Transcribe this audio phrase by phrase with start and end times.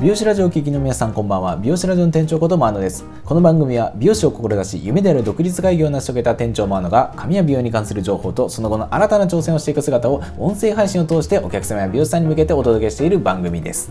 [0.00, 1.56] 美容師ラジオを聴きの皆さんこんばんは。
[1.56, 3.04] 美容師ラジオの店長ことマーノです。
[3.24, 13.90] この番組は美容師を志し夢である独立開業を成し遂げた店長マーノが髪や美容に関する情報とその後の新たな挑戦をしていく姿を音声配信を通してお客様や美容師さんに向けてお届けしている番組です。